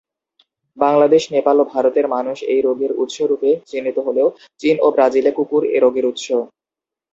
বাংলাদেশ, 0.77 1.23
নেপাল 1.35 1.57
ও 1.59 1.73
ভারতের 1.73 2.05
'মানুষ' 2.07 2.41
এই 2.53 2.61
রোগের 2.61 2.91
উৎস 3.01 3.17
রূপে 3.29 3.51
চিহ্নিত 3.69 3.97
হলেও 4.07 4.27
চীন 4.61 4.75
ও 4.81 4.95
ব্রাজিলে 4.95 5.31
'কুকুর' 5.33 5.69
এই 5.69 5.81
রোগের 5.81 6.05
উৎস। 6.11 6.25